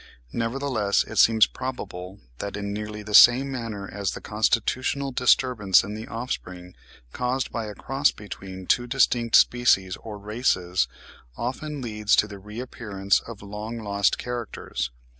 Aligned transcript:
Nevertheless, 0.33 1.03
it 1.03 1.19
seems 1.19 1.45
probable, 1.45 2.21
that 2.39 2.57
in 2.57 2.73
nearly 2.73 3.03
the 3.03 3.13
same 3.13 3.51
manner 3.51 3.87
as 3.87 4.13
the 4.13 4.19
constitutional 4.19 5.11
disturbance 5.11 5.83
in 5.83 5.93
the 5.93 6.07
offspring, 6.07 6.73
caused 7.13 7.51
by 7.51 7.67
a 7.67 7.75
cross 7.75 8.09
between 8.09 8.65
two 8.65 8.87
distinct 8.87 9.35
species 9.35 9.95
or 9.97 10.17
races, 10.17 10.87
often 11.37 11.81
leads 11.83 12.15
to 12.15 12.25
the 12.27 12.39
reappearance 12.39 13.19
of 13.19 13.43
long 13.43 13.77
lost 13.77 14.17
characters 14.17 14.89
(19. 14.91 14.97